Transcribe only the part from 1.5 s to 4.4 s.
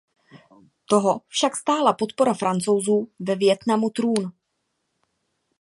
stála podpora Francouzů ve Vietnamu trůn.